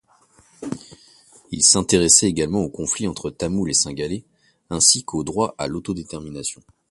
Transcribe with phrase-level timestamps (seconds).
[1.51, 4.25] Il s’intéresse également au conflit entre Tamouls et Cinghalais,
[4.71, 6.63] ainsi qu'au droit à l'autodétermination.